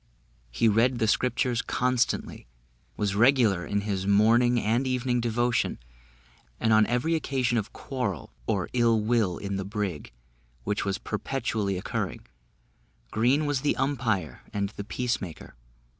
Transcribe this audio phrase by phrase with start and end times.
[0.49, 2.47] He read the Scriptures constantly,
[2.97, 5.77] was regular in his morning and evening devotion,
[6.59, 10.11] and on every occasion of quarrel or ill will in the brig,
[10.63, 12.25] which was perpetually occurring,
[13.11, 15.53] Green was the umpire and the peace maker.